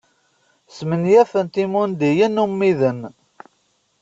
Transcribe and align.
Smenyafent 0.75 1.53
imendiyen 1.63 2.35
ummiden. 2.43 2.99